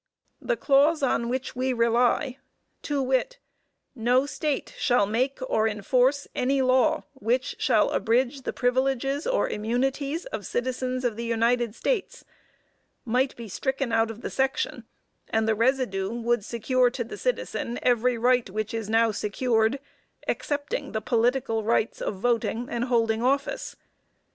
The 0.41 0.57
clause 0.57 1.03
on 1.03 1.29
which 1.29 1.55
we 1.55 1.73
rely, 1.73 2.39
to 2.81 3.03
wit: 3.03 3.37
"No 3.93 4.25
State 4.25 4.73
shall 4.79 5.05
make 5.05 5.37
or 5.47 5.67
enforce 5.67 6.27
any 6.33 6.59
law 6.63 7.03
which 7.13 7.55
shall 7.59 7.91
abridge 7.91 8.41
the 8.41 8.51
privileges 8.51 9.27
or 9.27 9.47
immunities 9.47 10.25
of 10.25 10.43
citizens 10.47 11.05
of 11.05 11.17
the 11.17 11.23
United 11.25 11.75
States," 11.75 12.25
might 13.05 13.35
be 13.35 13.47
stricken 13.47 13.91
out 13.91 14.09
of 14.09 14.21
the 14.21 14.31
section, 14.31 14.85
and 15.29 15.47
the 15.47 15.53
residue 15.53 16.09
would 16.11 16.43
secure 16.43 16.89
to 16.89 17.03
the 17.03 17.15
citizen 17.15 17.77
every 17.83 18.17
right 18.17 18.49
which 18.49 18.73
is 18.73 18.89
now 18.89 19.11
secured, 19.11 19.77
excepting 20.27 20.93
the 20.93 21.01
political 21.01 21.63
rights 21.63 22.01
of 22.01 22.15
voting 22.15 22.67
and 22.71 22.85
holding 22.85 23.21
office. 23.21 23.75